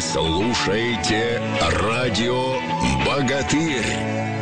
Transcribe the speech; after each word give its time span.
Слушаете 0.00 1.42
радио 1.60 2.54
«Богатырь». 3.04 4.39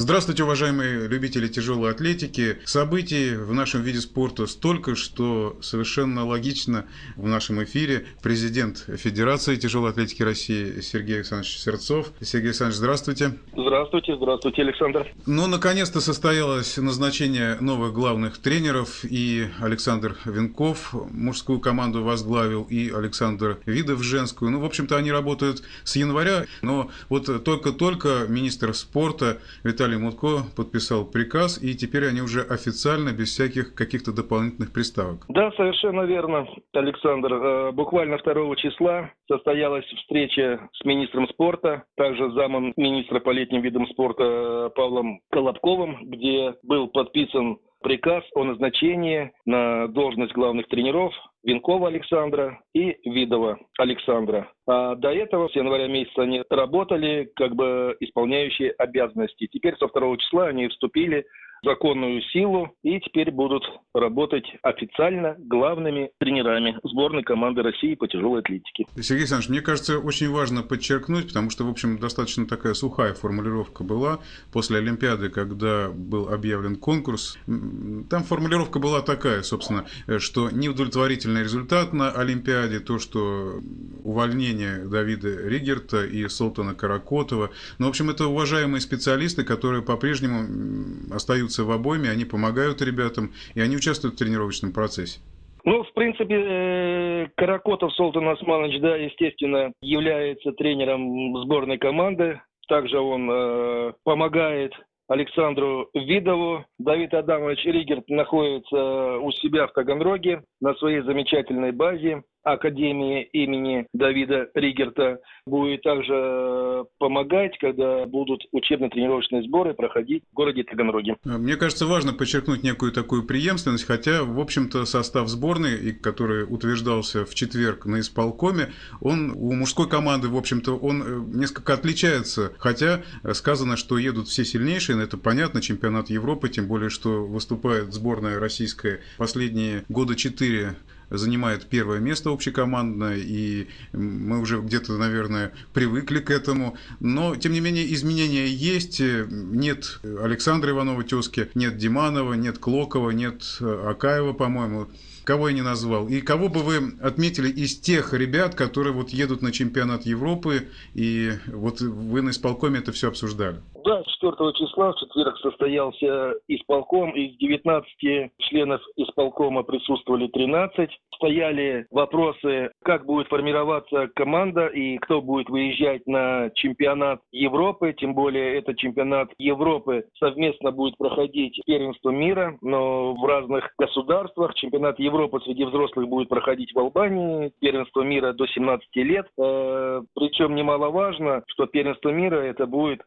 Здравствуйте, 0.00 0.44
уважаемые 0.44 1.08
любители 1.08 1.48
тяжелой 1.48 1.90
атлетики. 1.90 2.58
Событий 2.64 3.34
в 3.34 3.52
нашем 3.52 3.82
виде 3.82 3.98
спорта 4.00 4.46
столько, 4.46 4.94
что 4.94 5.58
совершенно 5.60 6.24
логично 6.24 6.84
в 7.16 7.26
нашем 7.26 7.64
эфире 7.64 8.06
президент 8.22 8.78
Федерации 8.78 9.56
тяжелой 9.56 9.90
атлетики 9.90 10.22
России 10.22 10.82
Сергей 10.82 11.16
Александрович 11.16 11.58
Сердцов. 11.58 12.12
Сергей 12.20 12.50
Александрович, 12.50 12.78
здравствуйте. 12.78 13.38
Здравствуйте, 13.56 14.14
здравствуйте, 14.14 14.62
Александр. 14.62 15.08
Ну, 15.26 15.48
наконец-то 15.48 16.00
состоялось 16.00 16.76
назначение 16.76 17.56
новых 17.60 17.92
главных 17.92 18.38
тренеров, 18.38 19.00
и 19.02 19.48
Александр 19.58 20.16
Венков 20.24 20.94
мужскую 21.10 21.58
команду 21.58 22.04
возглавил, 22.04 22.62
и 22.70 22.88
Александр 22.88 23.58
Видов 23.66 24.04
женскую. 24.04 24.52
Ну, 24.52 24.60
в 24.60 24.64
общем-то, 24.64 24.96
они 24.96 25.10
работают 25.10 25.64
с 25.82 25.96
января, 25.96 26.46
но 26.62 26.88
вот 27.08 27.42
только-только 27.42 28.26
министр 28.28 28.74
спорта 28.74 29.38
Виталий 29.64 29.87
Виталий 29.88 30.04
Мутко 30.04 30.44
подписал 30.54 31.04
приказ, 31.06 31.62
и 31.62 31.74
теперь 31.74 32.06
они 32.06 32.20
уже 32.20 32.42
официально, 32.42 33.10
без 33.10 33.28
всяких 33.28 33.74
каких-то 33.74 34.12
дополнительных 34.12 34.72
приставок. 34.72 35.24
Да, 35.28 35.50
совершенно 35.52 36.02
верно, 36.02 36.46
Александр. 36.74 37.32
Э, 37.32 37.72
буквально 37.72 38.18
2 38.18 38.56
числа 38.56 39.10
состоялась 39.30 39.86
встреча 39.86 40.68
с 40.74 40.84
министром 40.84 41.26
спорта, 41.28 41.84
также 41.96 42.30
замом 42.32 42.74
министра 42.76 43.20
по 43.20 43.30
летним 43.30 43.62
видам 43.62 43.86
спорта 43.88 44.70
Павлом 44.76 45.20
Колобковым, 45.30 46.10
где 46.10 46.54
был 46.62 46.88
подписан 46.88 47.58
приказ 47.82 48.24
о 48.34 48.44
назначении 48.44 49.32
на 49.46 49.88
должность 49.88 50.34
главных 50.34 50.68
тренеров 50.68 51.14
Венкова 51.48 51.88
Александра 51.88 52.60
и 52.74 52.98
Видова 53.08 53.58
Александра. 53.78 54.52
А 54.66 54.94
до 54.96 55.08
этого 55.08 55.48
с 55.48 55.56
января 55.56 55.88
месяца 55.88 56.22
они 56.22 56.42
работали 56.50 57.30
как 57.36 57.54
бы 57.56 57.96
исполняющие 58.00 58.72
обязанности. 58.72 59.48
Теперь 59.50 59.74
со 59.78 59.88
второго 59.88 60.18
числа 60.18 60.48
они 60.48 60.68
вступили 60.68 61.24
законную 61.62 62.22
силу 62.22 62.72
и 62.82 63.00
теперь 63.00 63.30
будут 63.30 63.64
работать 63.94 64.44
официально 64.62 65.34
главными 65.38 66.10
тренерами 66.18 66.78
сборной 66.82 67.22
команды 67.22 67.62
России 67.62 67.94
по 67.94 68.06
тяжелой 68.06 68.40
атлетике. 68.40 68.84
Сергей 68.96 69.22
Александрович, 69.22 69.50
мне 69.50 69.60
кажется, 69.60 69.98
очень 69.98 70.30
важно 70.30 70.62
подчеркнуть, 70.62 71.28
потому 71.28 71.50
что, 71.50 71.64
в 71.64 71.70
общем, 71.70 71.98
достаточно 71.98 72.46
такая 72.46 72.74
сухая 72.74 73.14
формулировка 73.14 73.84
была 73.84 74.20
после 74.52 74.78
Олимпиады, 74.78 75.30
когда 75.30 75.88
был 75.88 76.28
объявлен 76.28 76.76
конкурс. 76.76 77.38
Там 77.46 78.22
формулировка 78.24 78.78
была 78.78 79.02
такая, 79.02 79.42
собственно, 79.42 79.86
что 80.18 80.50
неудовлетворительный 80.50 81.42
результат 81.42 81.92
на 81.92 82.10
Олимпиаде, 82.10 82.80
то, 82.80 82.98
что 82.98 83.60
увольнение 84.04 84.84
Давида 84.86 85.48
Ригерта 85.48 86.04
и 86.04 86.28
Солтана 86.28 86.74
Каракотова. 86.74 87.50
Ну, 87.78 87.86
в 87.86 87.88
общем, 87.88 88.10
это 88.10 88.26
уважаемые 88.26 88.80
специалисты, 88.80 89.44
которые 89.44 89.82
по-прежнему 89.82 91.14
остаются 91.14 91.47
остаются 91.48 91.64
в 91.64 91.70
обойме, 91.70 92.10
они 92.10 92.24
помогают 92.24 92.82
ребятам, 92.82 93.32
и 93.54 93.60
они 93.60 93.76
участвуют 93.76 94.14
в 94.14 94.18
тренировочном 94.18 94.72
процессе. 94.72 95.20
Ну, 95.64 95.82
в 95.82 95.92
принципе, 95.92 96.34
э, 96.34 97.26
Каракотов 97.36 97.92
Солтан 97.94 98.28
Османович, 98.28 98.80
да, 98.80 98.96
естественно, 98.96 99.72
является 99.82 100.52
тренером 100.52 101.36
сборной 101.42 101.78
команды. 101.78 102.40
Также 102.68 102.98
он 102.98 103.28
э, 103.30 103.92
помогает 104.04 104.72
Александру 105.08 105.88
Видову. 105.94 106.64
Давид 106.78 107.12
Адамович 107.12 107.64
Ригерт 107.64 108.08
находится 108.08 109.18
у 109.18 109.30
себя 109.32 109.66
в 109.66 109.72
Таганроге 109.72 110.42
на 110.60 110.74
своей 110.74 111.00
замечательной 111.00 111.72
базе. 111.72 112.22
Академии 112.44 113.28
имени 113.32 113.86
Давида 113.92 114.48
Ригерта 114.54 115.18
будет 115.46 115.82
также 115.82 116.12
э, 116.14 116.84
помогать, 116.98 117.58
когда 117.58 118.06
будут 118.06 118.42
учебно-тренировочные 118.52 119.42
сборы 119.42 119.74
проходить 119.74 120.24
в 120.30 120.34
городе 120.34 120.64
Таганроге. 120.64 121.16
Мне 121.24 121.56
кажется, 121.56 121.86
важно 121.86 122.12
подчеркнуть 122.12 122.62
некую 122.62 122.92
такую 122.92 123.24
преемственность, 123.24 123.86
хотя, 123.86 124.22
в 124.22 124.38
общем-то, 124.40 124.84
состав 124.84 125.28
сборной, 125.28 125.92
который 125.92 126.44
утверждался 126.44 127.24
в 127.24 127.34
четверг 127.34 127.86
на 127.86 128.00
исполкоме, 128.00 128.68
он 129.00 129.32
у 129.32 129.52
мужской 129.52 129.88
команды, 129.88 130.28
в 130.28 130.36
общем-то, 130.36 130.76
он 130.76 131.02
э, 131.02 131.38
несколько 131.38 131.74
отличается, 131.74 132.52
хотя 132.58 133.02
сказано, 133.32 133.76
что 133.76 133.98
едут 133.98 134.28
все 134.28 134.44
сильнейшие, 134.44 134.96
но 134.96 135.02
это 135.02 135.18
понятно, 135.18 135.60
чемпионат 135.60 136.10
Европы, 136.10 136.48
тем 136.48 136.68
более, 136.68 136.90
что 136.90 137.26
выступает 137.26 137.92
сборная 137.92 138.38
российская 138.38 139.00
последние 139.16 139.84
года 139.88 140.14
четыре 140.14 140.76
занимает 141.10 141.66
первое 141.66 141.98
место 142.00 142.30
общекомандное, 142.30 143.16
и 143.16 143.68
мы 143.92 144.40
уже 144.40 144.60
где-то, 144.60 144.96
наверное, 144.96 145.52
привыкли 145.72 146.20
к 146.20 146.30
этому. 146.30 146.76
Но, 147.00 147.36
тем 147.36 147.52
не 147.52 147.60
менее, 147.60 147.92
изменения 147.94 148.46
есть. 148.46 149.00
Нет 149.00 150.00
Александра 150.02 150.70
Иванова-Тески, 150.70 151.50
нет 151.54 151.76
Диманова, 151.76 152.34
нет 152.34 152.58
Клокова, 152.58 153.10
нет 153.10 153.58
Акаева, 153.60 154.32
по-моему 154.32 154.88
кого 155.28 155.48
я 155.48 155.54
не 155.54 155.60
назвал. 155.60 156.08
И 156.08 156.22
кого 156.22 156.48
бы 156.48 156.62
вы 156.62 156.94
отметили 157.02 157.50
из 157.50 157.78
тех 157.78 158.14
ребят, 158.14 158.54
которые 158.54 158.94
вот 158.94 159.10
едут 159.10 159.42
на 159.42 159.52
чемпионат 159.52 160.06
Европы, 160.06 160.68
и 160.94 161.34
вот 161.48 161.82
вы 161.82 162.22
на 162.22 162.30
исполкоме 162.30 162.78
это 162.78 162.92
все 162.92 163.08
обсуждали? 163.08 163.60
Да, 163.88 164.02
4 164.04 164.52
числа 164.52 164.92
в 164.92 164.96
четверг 164.96 165.38
состоялся 165.38 166.34
исполком. 166.46 167.10
Из 167.12 167.38
19 167.38 168.30
членов 168.36 168.82
исполкома 168.96 169.62
присутствовали 169.62 170.26
13. 170.26 170.90
Стояли 171.14 171.86
вопросы, 171.90 172.70
как 172.84 173.06
будет 173.06 173.28
формироваться 173.28 174.08
команда 174.14 174.66
и 174.66 174.98
кто 174.98 175.22
будет 175.22 175.48
выезжать 175.48 176.06
на 176.06 176.50
чемпионат 176.54 177.20
Европы. 177.32 177.94
Тем 177.98 178.14
более, 178.14 178.58
это 178.58 178.74
чемпионат 178.74 179.30
Европы 179.38 180.04
совместно 180.18 180.70
будет 180.70 180.98
проходить 180.98 181.58
первенство 181.64 182.10
мира, 182.10 182.58
но 182.60 183.14
в 183.14 183.24
разных 183.24 183.72
государствах. 183.78 184.54
Чемпионат 184.56 184.98
Европы 184.98 185.40
среди 185.40 185.64
взрослых 185.64 186.08
будет 186.08 186.28
проходить 186.28 186.74
в 186.74 186.78
Албании, 186.78 187.52
первенство 187.58 188.02
мира 188.02 188.34
до 188.34 188.46
17 188.46 188.86
лет. 188.96 189.26
Э, 189.38 190.02
причем 190.14 190.54
немаловажно, 190.54 191.42
что 191.46 191.64
первенство 191.66 192.10
мира 192.10 192.36
это 192.36 192.66
будет 192.66 193.00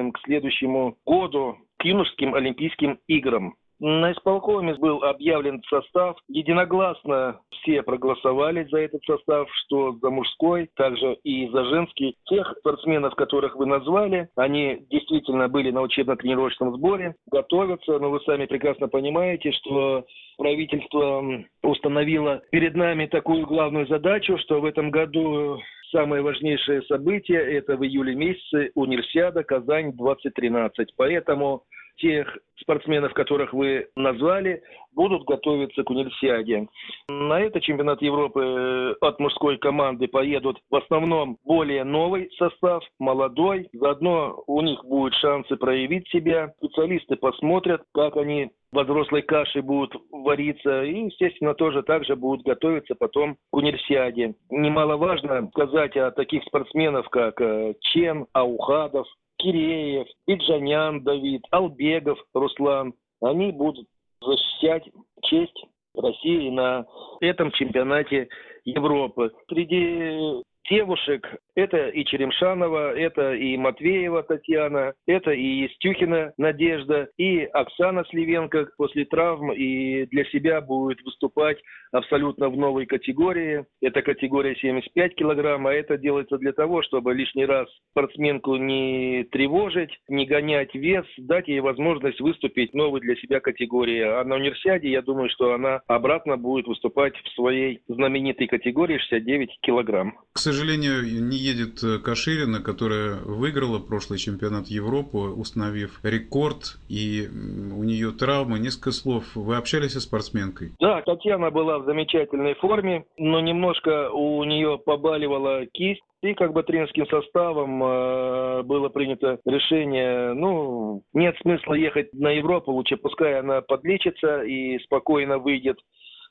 отборочным 0.00 0.12
к 0.12 0.20
следующему 0.24 0.96
году, 1.06 1.58
к 1.78 1.84
юношеским 1.84 2.34
Олимпийским 2.34 2.98
играм. 3.06 3.54
На 3.82 4.12
исполкоме 4.12 4.74
был 4.74 5.02
объявлен 5.02 5.62
состав. 5.66 6.18
Единогласно 6.28 7.40
все 7.50 7.82
проголосовали 7.82 8.68
за 8.70 8.80
этот 8.80 9.02
состав, 9.04 9.48
что 9.54 9.92
за 10.02 10.10
мужской, 10.10 10.68
также 10.76 11.14
и 11.24 11.48
за 11.48 11.64
женский. 11.64 12.14
Тех 12.26 12.54
спортсменов, 12.58 13.14
которых 13.14 13.56
вы 13.56 13.64
назвали, 13.64 14.28
они 14.36 14.82
действительно 14.90 15.48
были 15.48 15.70
на 15.70 15.80
учебно-тренировочном 15.80 16.76
сборе, 16.76 17.14
готовятся, 17.32 17.98
но 17.98 18.10
вы 18.10 18.20
сами 18.20 18.44
прекрасно 18.44 18.88
понимаете, 18.88 19.50
что 19.52 20.04
правительство 20.36 21.24
установило 21.62 22.42
перед 22.50 22.76
нами 22.76 23.06
такую 23.06 23.46
главную 23.46 23.86
задачу, 23.86 24.36
что 24.36 24.60
в 24.60 24.66
этом 24.66 24.90
году 24.90 25.58
самое 25.90 26.22
важнейшее 26.22 26.82
событие– 26.82 27.40
это 27.58 27.76
в 27.76 27.84
июле 27.84 28.14
месяце 28.14 28.70
Универсиада 28.74 29.42
Казань-2013. 29.42 30.70
Поэтому 30.96 31.64
тех 32.00 32.38
спортсменов, 32.60 33.12
которых 33.12 33.52
вы 33.52 33.88
назвали, 33.94 34.62
будут 34.92 35.24
готовиться 35.24 35.82
к 35.82 35.90
универсиаде. 35.90 36.66
На 37.08 37.40
этот 37.40 37.62
чемпионат 37.62 38.02
Европы 38.02 38.40
э, 38.42 38.94
от 39.00 39.20
мужской 39.20 39.58
команды 39.58 40.08
поедут 40.08 40.58
в 40.70 40.76
основном 40.76 41.38
более 41.44 41.84
новый 41.84 42.30
состав, 42.38 42.82
молодой. 42.98 43.68
Заодно 43.72 44.42
у 44.46 44.60
них 44.62 44.84
будут 44.84 45.14
шансы 45.14 45.56
проявить 45.56 46.08
себя. 46.08 46.52
Специалисты 46.58 47.16
посмотрят, 47.16 47.82
как 47.92 48.16
они 48.16 48.50
взрослой 48.72 49.22
каше 49.22 49.62
будут 49.62 49.94
вариться 50.10 50.84
и, 50.84 51.06
естественно, 51.06 51.54
тоже 51.54 51.82
также 51.82 52.16
будут 52.16 52.44
готовиться 52.44 52.94
потом 52.94 53.36
к 53.50 53.56
универсиаде. 53.56 54.34
Немаловажно 54.50 55.48
сказать 55.48 55.96
о 55.96 56.10
таких 56.10 56.44
спортсменах, 56.44 57.08
как 57.10 57.40
э, 57.40 57.74
Чен, 57.80 58.26
Аухадов, 58.32 59.06
Киреев, 59.38 60.06
Иджанян 60.26 61.02
Давид, 61.02 61.44
Албегов 61.50 62.18
Руслан, 62.34 62.94
они 63.20 63.52
будут 63.52 63.86
защищать 64.22 64.88
честь 65.22 65.64
России 65.94 66.50
на 66.50 66.86
этом 67.20 67.50
чемпионате 67.52 68.28
Европы. 68.64 69.32
Среди 69.48 70.42
девушек. 70.68 71.26
Это 71.54 71.88
и 71.88 72.04
Черемшанова, 72.04 72.94
это 72.96 73.34
и 73.34 73.56
Матвеева 73.56 74.22
Татьяна, 74.22 74.94
это 75.06 75.32
и 75.32 75.64
Естюхина 75.64 76.32
Надежда, 76.38 77.08
и 77.18 77.44
Оксана 77.44 78.04
Сливенко 78.10 78.68
после 78.76 79.04
травм 79.04 79.52
и 79.52 80.06
для 80.06 80.24
себя 80.26 80.60
будет 80.60 81.02
выступать 81.02 81.58
абсолютно 81.92 82.48
в 82.48 82.56
новой 82.56 82.86
категории. 82.86 83.66
Это 83.80 84.02
категория 84.02 84.54
75 84.56 85.14
килограмм, 85.14 85.66
а 85.66 85.72
это 85.72 85.98
делается 85.98 86.38
для 86.38 86.52
того, 86.52 86.82
чтобы 86.82 87.14
лишний 87.14 87.44
раз 87.44 87.68
спортсменку 87.90 88.56
не 88.56 89.24
тревожить, 89.30 89.90
не 90.08 90.26
гонять 90.26 90.74
вес, 90.74 91.06
дать 91.18 91.48
ей 91.48 91.60
возможность 91.60 92.20
выступить 92.20 92.72
в 92.72 92.76
новой 92.76 93.00
для 93.00 93.16
себя 93.16 93.40
категории. 93.40 94.00
А 94.00 94.24
на 94.24 94.36
универсиаде, 94.36 94.88
я 94.88 95.02
думаю, 95.02 95.28
что 95.30 95.52
она 95.52 95.80
обратно 95.86 96.36
будет 96.36 96.66
выступать 96.66 97.14
в 97.16 97.28
своей 97.34 97.82
знаменитой 97.88 98.46
категории 98.46 98.98
69 98.98 99.58
килограмм. 99.62 100.18
Сожалению, 100.52 101.02
не 101.02 101.36
едет 101.36 101.80
Каширина, 102.02 102.60
которая 102.60 103.16
выиграла 103.16 103.78
прошлый 103.78 104.18
чемпионат 104.18 104.66
Европы, 104.66 105.18
установив 105.18 106.00
рекорд, 106.02 106.78
и 106.88 107.28
у 107.28 107.84
нее 107.84 108.10
травма. 108.12 108.58
Несколько 108.58 108.90
слов. 108.90 109.24
Вы 109.34 109.56
общались 109.56 109.92
со 109.92 110.00
спортсменкой? 110.00 110.72
Да, 110.80 111.02
Татьяна 111.02 111.50
была 111.50 111.78
в 111.78 111.84
замечательной 111.84 112.54
форме, 112.54 113.04
но 113.16 113.40
немножко 113.40 114.10
у 114.10 114.42
нее 114.44 114.78
побаливала 114.78 115.66
кисть. 115.66 116.02
И 116.22 116.34
как 116.34 116.52
бы 116.52 116.62
тренерским 116.62 117.06
составом 117.06 117.82
э, 117.82 118.62
было 118.64 118.90
принято 118.90 119.38
решение, 119.46 120.34
ну, 120.34 121.02
нет 121.14 121.34
смысла 121.40 121.72
ехать 121.72 122.12
на 122.12 122.28
Европу, 122.28 122.72
лучше 122.72 122.98
пускай 122.98 123.38
она 123.38 123.62
подлечится 123.62 124.42
и 124.42 124.78
спокойно 124.80 125.38
выйдет 125.38 125.78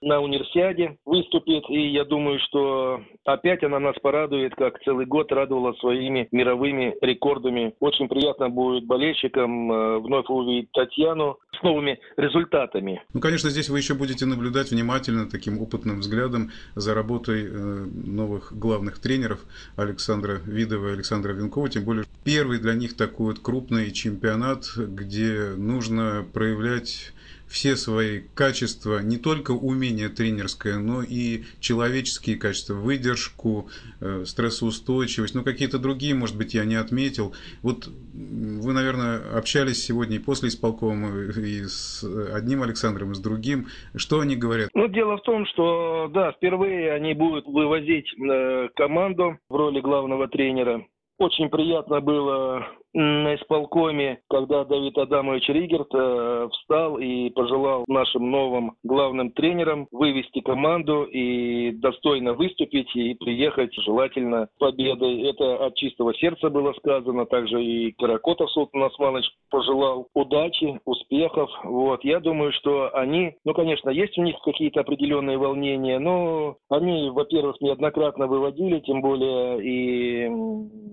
на 0.01 0.21
универсиаде 0.21 0.97
выступит, 1.05 1.63
и 1.69 1.89
я 1.89 2.05
думаю, 2.05 2.39
что 2.39 3.01
опять 3.25 3.63
она 3.63 3.79
нас 3.79 3.95
порадует, 4.01 4.55
как 4.55 4.81
целый 4.83 5.05
год 5.05 5.31
радовала 5.31 5.73
своими 5.73 6.27
мировыми 6.31 6.95
рекордами. 7.01 7.73
Очень 7.79 8.07
приятно 8.07 8.49
будет 8.49 8.85
болельщикам 8.85 9.71
э, 9.71 9.99
вновь 9.99 10.25
увидеть 10.29 10.71
Татьяну 10.71 11.37
с 11.59 11.63
новыми 11.63 11.99
результатами. 12.17 13.01
Ну, 13.13 13.19
конечно, 13.19 13.49
здесь 13.49 13.69
вы 13.69 13.79
еще 13.79 13.93
будете 13.93 14.25
наблюдать 14.25 14.71
внимательно 14.71 15.29
таким 15.29 15.61
опытным 15.61 15.99
взглядом 15.99 16.51
за 16.75 16.93
работой 16.93 17.45
э, 17.45 17.85
новых 18.05 18.57
главных 18.57 18.99
тренеров 18.99 19.39
Александра 19.75 20.39
Видова 20.45 20.89
и 20.89 20.93
Александра 20.93 21.33
Венкова, 21.33 21.69
тем 21.69 21.83
более 21.83 22.05
первый 22.23 22.59
для 22.59 22.73
них 22.73 22.95
такой 22.95 23.27
вот 23.27 23.39
крупный 23.39 23.91
чемпионат, 23.91 24.65
где 24.77 25.53
нужно 25.57 26.25
проявлять 26.33 27.13
все 27.49 27.75
свои 27.75 28.21
качества, 28.35 28.99
не 28.99 29.17
только 29.17 29.51
умение 29.51 30.09
тренерское, 30.09 30.77
но 30.77 31.01
и 31.01 31.43
человеческие 31.59 32.37
качества, 32.37 32.75
выдержку, 32.75 33.69
э, 34.01 34.23
стрессоустойчивость, 34.25 35.33
ну 35.33 35.43
какие-то 35.43 35.79
другие, 35.79 36.13
может 36.13 36.37
быть, 36.37 36.53
я 36.53 36.63
не 36.65 36.75
отметил. 36.75 37.33
Вот 37.63 37.89
вы, 38.13 38.73
наверное, 38.73 39.19
общались 39.35 39.83
сегодня 39.83 40.17
и 40.17 40.19
после 40.19 40.49
исполкома, 40.49 41.09
и 41.09 41.63
с 41.63 42.03
одним 42.33 42.61
Александром, 42.61 43.11
и 43.11 43.15
с 43.15 43.19
другим. 43.19 43.67
Что 43.95 44.19
они 44.19 44.35
говорят? 44.35 44.69
Ну, 44.75 44.87
дело 44.87 45.17
в 45.17 45.21
том, 45.23 45.45
что, 45.47 46.09
да, 46.13 46.31
впервые 46.33 46.93
они 46.93 47.13
будут 47.13 47.45
вывозить 47.47 48.07
э, 48.13 48.69
команду 48.75 49.39
в 49.49 49.55
роли 49.55 49.81
главного 49.81 50.27
тренера. 50.27 50.85
Очень 51.17 51.49
приятно 51.49 51.99
было 51.99 52.65
на 52.93 53.35
исполкоме, 53.35 54.19
когда 54.29 54.65
Давид 54.65 54.97
Адамович 54.97 55.47
Ригерт 55.49 55.89
э, 55.93 56.49
встал 56.51 56.97
и 56.97 57.29
пожелал 57.29 57.85
нашим 57.87 58.31
новым 58.31 58.73
главным 58.83 59.31
тренерам 59.31 59.87
вывести 59.91 60.41
команду 60.41 61.03
и 61.03 61.71
достойно 61.71 62.33
выступить 62.33 62.95
и 62.95 63.13
приехать 63.13 63.73
желательно 63.75 64.47
победой. 64.59 65.21
Это 65.29 65.65
от 65.65 65.75
чистого 65.75 66.13
сердца 66.15 66.49
было 66.49 66.73
сказано. 66.73 67.25
Также 67.25 67.63
и 67.63 67.91
Каракотов 67.91 68.49
Султан 68.51 68.83
Османович 68.83 69.25
пожелал 69.51 70.07
удачи, 70.13 70.79
успехов. 70.85 71.49
Вот. 71.63 72.03
Я 72.03 72.19
думаю, 72.19 72.51
что 72.53 72.89
они, 72.95 73.35
ну, 73.45 73.53
конечно, 73.53 73.89
есть 73.89 74.17
у 74.17 74.23
них 74.23 74.35
какие-то 74.43 74.81
определенные 74.81 75.37
волнения, 75.37 75.99
но 75.99 76.57
они, 76.69 77.09
во-первых, 77.11 77.61
неоднократно 77.61 78.27
выводили, 78.27 78.79
тем 78.79 79.01
более 79.01 79.59
и 79.61 80.27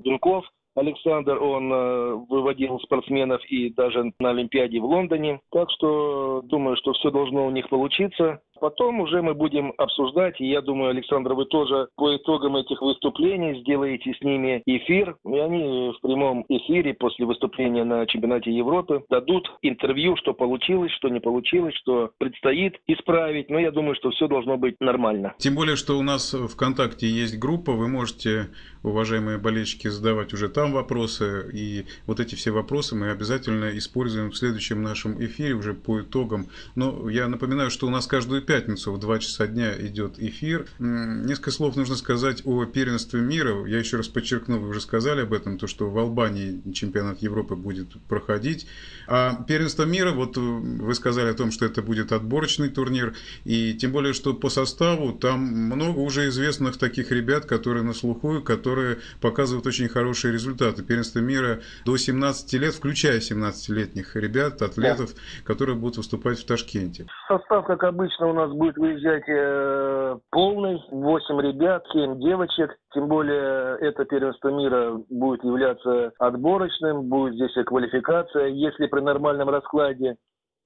Дунков 0.04 0.44
Александр, 0.76 1.42
он 1.42 1.72
э, 1.72 2.14
выводил 2.28 2.78
спортсменов 2.80 3.42
и 3.46 3.70
даже 3.70 4.12
на 4.18 4.30
Олимпиаде 4.30 4.78
в 4.78 4.84
Лондоне. 4.84 5.40
Так 5.50 5.70
что 5.70 6.42
думаю, 6.44 6.76
что 6.76 6.92
все 6.92 7.10
должно 7.10 7.46
у 7.46 7.50
них 7.50 7.68
получиться. 7.70 8.40
Потом 8.60 9.00
уже 9.00 9.22
мы 9.22 9.34
будем 9.34 9.72
обсуждать, 9.76 10.40
и 10.40 10.46
я 10.46 10.60
думаю, 10.60 10.90
Александр, 10.90 11.34
вы 11.34 11.44
тоже 11.46 11.88
по 11.96 12.14
итогам 12.16 12.56
этих 12.56 12.80
выступлений 12.80 13.60
сделаете 13.60 14.14
с 14.14 14.22
ними 14.22 14.62
эфир, 14.66 15.16
и 15.24 15.38
они 15.38 15.92
в 15.96 16.00
прямом 16.00 16.44
эфире 16.48 16.94
после 16.94 17.26
выступления 17.26 17.84
на 17.84 18.06
чемпионате 18.06 18.50
Европы 18.50 19.04
дадут 19.10 19.48
интервью, 19.62 20.16
что 20.16 20.34
получилось, 20.34 20.92
что 20.92 21.08
не 21.08 21.20
получилось, 21.20 21.74
что 21.74 22.10
предстоит 22.18 22.76
исправить, 22.86 23.50
но 23.50 23.58
я 23.58 23.70
думаю, 23.70 23.94
что 23.94 24.10
все 24.10 24.28
должно 24.28 24.56
быть 24.56 24.76
нормально. 24.80 25.34
Тем 25.38 25.54
более, 25.54 25.76
что 25.76 25.98
у 25.98 26.02
нас 26.02 26.32
в 26.34 26.48
ВКонтакте 26.48 27.06
есть 27.06 27.38
группа, 27.38 27.72
вы 27.72 27.88
можете, 27.88 28.48
уважаемые 28.82 29.38
болельщики, 29.38 29.88
задавать 29.88 30.32
уже 30.32 30.48
там 30.48 30.72
вопросы, 30.72 31.50
и 31.52 31.84
вот 32.06 32.20
эти 32.20 32.34
все 32.34 32.50
вопросы 32.50 32.94
мы 32.94 33.10
обязательно 33.10 33.76
используем 33.76 34.30
в 34.30 34.36
следующем 34.36 34.82
нашем 34.82 35.22
эфире 35.24 35.54
уже 35.54 35.74
по 35.74 36.00
итогам. 36.00 36.46
Но 36.74 37.08
я 37.10 37.28
напоминаю, 37.28 37.70
что 37.70 37.86
у 37.86 37.90
нас 37.90 38.06
каждую 38.06 38.42
пятницу 38.46 38.92
в 38.92 38.98
2 38.98 39.18
часа 39.18 39.46
дня 39.46 39.74
идет 39.78 40.18
эфир. 40.18 40.66
Несколько 40.78 41.50
слов 41.50 41.76
нужно 41.76 41.96
сказать 41.96 42.42
о 42.44 42.64
первенстве 42.64 43.20
мира. 43.20 43.66
Я 43.66 43.78
еще 43.78 43.96
раз 43.96 44.08
подчеркну, 44.08 44.58
вы 44.58 44.68
уже 44.68 44.80
сказали 44.80 45.22
об 45.22 45.32
этом, 45.32 45.58
то, 45.58 45.66
что 45.66 45.90
в 45.90 45.98
Албании 45.98 46.62
чемпионат 46.72 47.18
Европы 47.18 47.56
будет 47.56 48.00
проходить. 48.08 48.66
А 49.08 49.42
первенство 49.44 49.82
мира, 49.82 50.12
вот 50.12 50.36
вы 50.36 50.94
сказали 50.94 51.30
о 51.30 51.34
том, 51.34 51.50
что 51.50 51.66
это 51.66 51.82
будет 51.82 52.12
отборочный 52.12 52.68
турнир, 52.68 53.14
и 53.44 53.74
тем 53.74 53.92
более, 53.92 54.12
что 54.12 54.34
по 54.34 54.48
составу 54.48 55.12
там 55.12 55.40
много 55.40 55.98
уже 55.98 56.28
известных 56.28 56.76
таких 56.76 57.10
ребят, 57.10 57.46
которые 57.46 57.82
на 57.82 57.92
слуху, 57.92 58.40
которые 58.42 58.98
показывают 59.20 59.66
очень 59.66 59.88
хорошие 59.88 60.32
результаты. 60.32 60.82
Первенство 60.82 61.18
мира 61.18 61.60
до 61.84 61.96
17 61.96 62.52
лет, 62.54 62.74
включая 62.74 63.18
17-летних 63.18 64.14
ребят, 64.16 64.62
атлетов, 64.62 65.14
да. 65.14 65.20
которые 65.44 65.76
будут 65.76 65.96
выступать 65.96 66.38
в 66.38 66.46
Ташкенте. 66.46 67.06
Состав, 67.28 67.66
как 67.66 67.82
обычно, 67.82 68.28
у 68.28 68.32
нас 68.36 68.52
будет 68.52 68.76
выезжать 68.76 69.24
э, 69.28 70.18
полный, 70.30 70.82
8 70.90 71.40
ребят, 71.40 71.84
7 71.92 72.20
девочек. 72.20 72.76
Тем 72.94 73.08
более 73.08 73.78
это 73.78 74.04
первенство 74.04 74.48
мира 74.48 75.00
будет 75.10 75.42
являться 75.44 76.12
отборочным, 76.18 77.08
будет 77.08 77.34
здесь 77.34 77.56
и 77.56 77.64
квалификация. 77.64 78.46
Если 78.46 78.86
при 78.86 79.00
нормальном 79.00 79.48
раскладе 79.48 80.16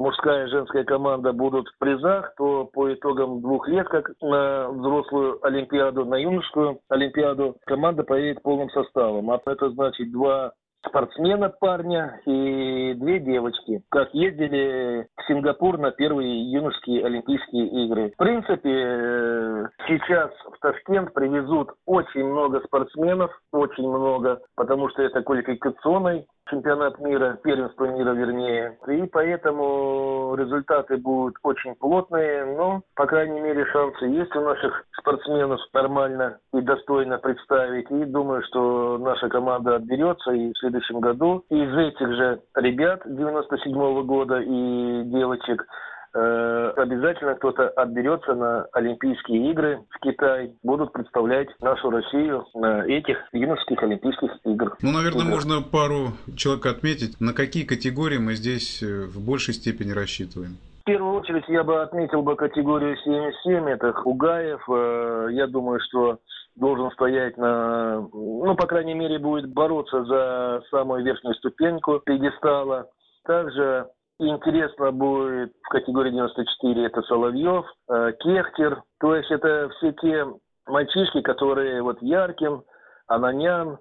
мужская 0.00 0.46
и 0.46 0.50
женская 0.50 0.84
команда 0.84 1.32
будут 1.32 1.68
в 1.68 1.78
призах, 1.78 2.34
то 2.36 2.64
по 2.64 2.92
итогам 2.92 3.40
двух 3.40 3.68
лет, 3.68 3.86
как 3.88 4.10
на 4.20 4.68
взрослую 4.70 5.44
Олимпиаду, 5.44 6.04
на 6.04 6.16
юношескую 6.16 6.80
Олимпиаду, 6.88 7.56
команда 7.66 8.02
поедет 8.02 8.42
полным 8.42 8.70
составом. 8.70 9.30
А 9.30 9.40
это 9.46 9.70
значит 9.70 10.10
два 10.10 10.52
спортсмена 10.86 11.48
парня 11.48 12.20
и 12.26 12.94
две 12.94 13.20
девочки, 13.20 13.82
как 13.90 14.12
ездили 14.14 15.06
в 15.16 15.22
Сингапур 15.26 15.78
на 15.78 15.90
первые 15.90 16.50
юношеские 16.50 17.04
Олимпийские 17.04 17.66
игры. 17.84 18.10
В 18.10 18.16
принципе, 18.16 18.70
э, 18.72 19.66
сейчас 19.86 20.30
в 20.52 20.58
Ташкент 20.60 21.12
привезут 21.12 21.70
очень 21.86 22.24
много 22.24 22.60
спортсменов, 22.66 23.30
очень 23.52 23.88
много, 23.88 24.40
потому 24.56 24.88
что 24.90 25.02
это 25.02 25.22
квалификационный 25.22 26.26
чемпионат 26.50 26.98
мира, 27.00 27.38
первенство 27.42 27.84
мира 27.86 28.12
вернее. 28.12 28.78
И 28.88 29.06
поэтому 29.06 30.34
результаты 30.36 30.96
будут 30.96 31.36
очень 31.42 31.74
плотные, 31.76 32.44
но, 32.44 32.82
по 32.94 33.06
крайней 33.06 33.40
мере, 33.40 33.64
шансы 33.66 34.06
есть 34.06 34.34
у 34.34 34.40
наших 34.40 34.84
спортсменов 34.98 35.60
нормально 35.72 36.38
и 36.52 36.60
достойно 36.60 37.18
представить. 37.18 37.90
И 37.90 38.04
думаю, 38.04 38.42
что 38.44 38.98
наша 38.98 39.28
команда 39.28 39.76
отберется 39.76 40.32
и 40.32 40.52
в 40.52 40.58
следующем 40.58 41.00
году 41.00 41.44
из 41.48 41.76
этих 41.76 42.08
же 42.14 42.40
ребят 42.54 43.02
97 43.04 43.72
-го 43.72 44.02
года 44.02 44.40
и 44.40 45.02
девочек 45.04 45.64
Э, 46.12 46.72
обязательно 46.76 47.36
кто-то 47.36 47.68
отберется 47.68 48.34
на 48.34 48.64
Олимпийские 48.72 49.52
игры 49.52 49.84
в 49.90 50.00
Китай, 50.00 50.52
будут 50.64 50.92
представлять 50.92 51.48
нашу 51.60 51.90
Россию 51.90 52.44
на 52.54 52.84
этих 52.84 53.16
юношеских 53.32 53.80
Олимпийских 53.80 54.30
играх. 54.44 54.76
Ну, 54.82 54.90
наверное, 54.90 55.22
играх. 55.22 55.34
можно 55.34 55.62
пару 55.62 56.12
человек 56.36 56.66
отметить. 56.66 57.20
На 57.20 57.32
какие 57.32 57.64
категории 57.64 58.18
мы 58.18 58.34
здесь 58.34 58.82
э, 58.82 59.06
в 59.06 59.24
большей 59.24 59.54
степени 59.54 59.92
рассчитываем? 59.92 60.56
В 60.82 60.84
первую 60.84 61.14
очередь 61.14 61.44
я 61.46 61.62
бы 61.62 61.80
отметил 61.80 62.22
бы 62.22 62.34
категорию 62.34 62.96
77, 62.96 63.68
это 63.68 63.92
Хугаев. 63.92 64.68
Э, 64.68 65.28
я 65.30 65.46
думаю, 65.46 65.78
что 65.88 66.18
должен 66.56 66.90
стоять 66.90 67.36
на, 67.36 68.00
ну, 68.00 68.56
по 68.56 68.66
крайней 68.66 68.94
мере, 68.94 69.20
будет 69.20 69.52
бороться 69.52 70.04
за 70.04 70.62
самую 70.70 71.04
верхнюю 71.04 71.36
ступеньку 71.36 72.00
пьедестала. 72.00 72.88
Также 73.24 73.86
интересно 74.28 74.92
будет 74.92 75.52
в 75.62 75.68
категории 75.68 76.10
94 76.10 76.86
это 76.86 77.02
Соловьев, 77.02 77.66
э, 77.88 78.12
Кехтер. 78.20 78.82
То 79.00 79.16
есть 79.16 79.30
это 79.30 79.68
все 79.76 79.92
те 79.92 80.26
мальчишки, 80.66 81.20
которые 81.22 81.82
вот 81.82 82.00
Яркин, 82.00 82.62
Ананян, 83.06 83.78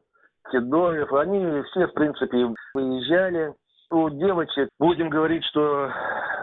Тедоев, 0.51 1.11
они 1.13 1.61
все, 1.63 1.87
в 1.87 1.93
принципе, 1.93 2.53
выезжали. 2.73 3.53
У 3.91 4.09
девочек 4.09 4.69
будем 4.79 5.09
говорить, 5.09 5.43
что 5.45 5.89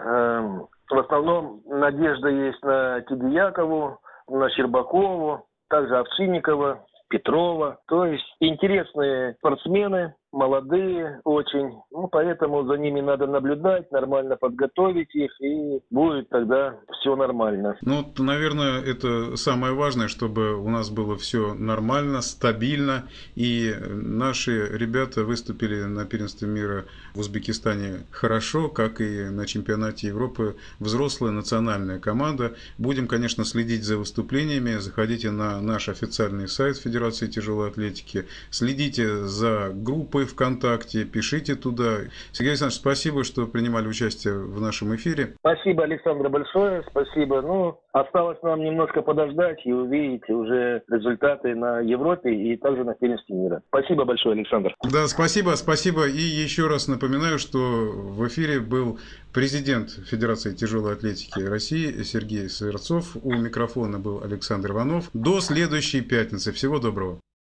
э, 0.04 0.60
в 0.90 0.98
основном 0.98 1.62
надежда 1.66 2.28
есть 2.28 2.62
на 2.62 3.00
Тидиякову, 3.02 3.98
на 4.28 4.50
Щербакову, 4.50 5.46
также 5.68 5.96
Овчинникова, 5.96 6.84
Петрова. 7.08 7.78
То 7.86 8.04
есть 8.04 8.26
интересные 8.40 9.34
спортсмены, 9.34 10.14
молодые 10.36 11.20
очень, 11.24 11.80
ну, 11.90 12.08
поэтому 12.08 12.66
за 12.66 12.74
ними 12.76 13.00
надо 13.00 13.26
наблюдать, 13.26 13.90
нормально 13.90 14.36
подготовить 14.36 15.14
их, 15.14 15.30
и 15.40 15.80
будет 15.90 16.28
тогда 16.28 16.78
все 17.00 17.16
нормально. 17.16 17.76
Ну, 17.80 18.12
наверное, 18.18 18.82
это 18.82 19.36
самое 19.36 19.72
важное, 19.72 20.08
чтобы 20.08 20.54
у 20.54 20.68
нас 20.68 20.90
было 20.90 21.16
все 21.16 21.54
нормально, 21.54 22.20
стабильно, 22.20 23.04
и 23.34 23.74
наши 23.88 24.68
ребята 24.76 25.24
выступили 25.24 25.84
на 25.84 26.04
первенстве 26.04 26.48
мира 26.48 26.84
в 27.14 27.20
Узбекистане 27.20 28.06
хорошо, 28.10 28.68
как 28.68 29.00
и 29.00 29.30
на 29.30 29.46
чемпионате 29.46 30.08
Европы 30.08 30.56
взрослая 30.78 31.30
национальная 31.30 31.98
команда. 31.98 32.54
Будем, 32.76 33.08
конечно, 33.08 33.44
следить 33.46 33.84
за 33.84 33.96
выступлениями, 33.96 34.76
заходите 34.76 35.30
на 35.30 35.62
наш 35.62 35.88
официальный 35.88 36.46
сайт 36.46 36.76
Федерации 36.76 37.26
тяжелой 37.26 37.70
атлетики, 37.70 38.26
следите 38.50 39.24
за 39.24 39.70
группой 39.72 40.25
ВКонтакте, 40.26 41.04
пишите 41.04 41.54
туда. 41.54 42.00
Сергей 42.32 42.50
Александрович, 42.50 42.80
спасибо, 42.80 43.24
что 43.24 43.46
принимали 43.46 43.86
участие 43.88 44.34
в 44.34 44.60
нашем 44.60 44.94
эфире. 44.96 45.34
Спасибо, 45.38 45.84
Александр, 45.84 46.28
большое, 46.28 46.84
спасибо. 46.90 47.42
Ну, 47.42 47.80
осталось 47.92 48.38
нам 48.42 48.60
немножко 48.60 49.02
подождать 49.02 49.64
и 49.64 49.72
увидеть 49.72 50.28
уже 50.28 50.82
результаты 50.88 51.54
на 51.54 51.80
Европе 51.80 52.30
и 52.34 52.56
также 52.56 52.84
на 52.84 52.94
первенстве 52.94 53.34
мира. 53.34 53.62
Спасибо 53.68 54.04
большое, 54.04 54.34
Александр. 54.34 54.74
Да, 54.82 55.06
спасибо, 55.08 55.50
спасибо. 55.56 56.06
И 56.06 56.20
еще 56.20 56.66
раз 56.66 56.88
напоминаю, 56.88 57.38
что 57.38 57.58
в 57.58 58.26
эфире 58.28 58.60
был 58.60 58.98
президент 59.32 59.90
Федерации 59.90 60.54
тяжелой 60.54 60.94
атлетики 60.94 61.40
России 61.40 62.02
Сергей 62.02 62.48
Сырцов. 62.48 63.16
У 63.22 63.32
микрофона 63.32 63.98
был 63.98 64.22
Александр 64.22 64.72
Иванов. 64.72 65.10
До 65.12 65.40
следующей 65.40 66.00
пятницы. 66.00 66.52
Всего 66.52 66.78
доброго. 66.78 67.20